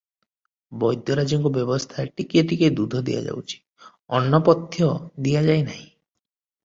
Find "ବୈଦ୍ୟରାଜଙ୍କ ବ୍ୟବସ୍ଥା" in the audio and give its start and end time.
0.83-2.05